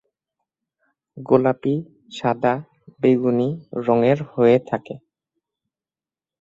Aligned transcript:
গোলাপী, 1.17 1.75
সাদা, 2.11 2.53
বেগুনী 3.01 3.49
রঙের 3.85 4.19
হয়ে 4.31 4.57
থাকে। 4.69 4.95